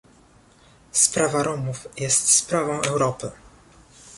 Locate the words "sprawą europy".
2.31-3.31